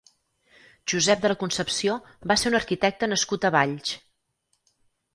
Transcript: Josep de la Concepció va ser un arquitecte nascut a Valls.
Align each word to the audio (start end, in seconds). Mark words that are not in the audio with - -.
Josep 0.93 1.21
de 1.25 1.31
la 1.33 1.35
Concepció 1.43 1.99
va 2.33 2.39
ser 2.45 2.51
un 2.55 2.59
arquitecte 2.63 3.13
nascut 3.15 3.49
a 3.51 3.55
Valls. 3.61 3.97